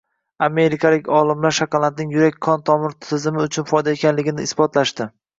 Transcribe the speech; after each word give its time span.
Amerikalik 0.45 1.09
olimlar 1.17 1.53
shokoladning 1.57 2.15
yurak-qon 2.15 2.63
tomir 2.69 2.95
tizimi 3.09 3.43
uchun 3.49 3.67
foydali 3.73 3.99
ekanligini 3.99 4.47
isbotlashdi. 4.49 5.09